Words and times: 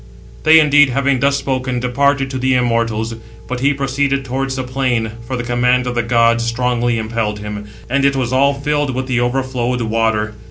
They 0.41 0.59
indeed 0.59 0.89
having 0.89 1.19
thus 1.19 1.37
spoken, 1.37 1.79
departed 1.79 2.31
to 2.31 2.39
the 2.39 2.55
immortals. 2.55 3.13
But 3.47 3.59
he 3.59 3.71
proceeded 3.71 4.25
towards 4.25 4.55
the 4.55 4.63
plain 4.63 5.11
(for 5.27 5.35
the 5.37 5.43
command 5.43 5.85
of 5.85 5.93
the 5.93 6.01
gods 6.01 6.43
strongly 6.43 6.97
impelled 6.97 7.37
him), 7.37 7.65
and 7.87 8.03
it 8.03 8.15
was 8.15 8.33
all 8.33 8.55
filled 8.55 8.95
with 8.95 9.05
the 9.05 9.19
overflowed 9.21 9.81
water. 9.83 10.33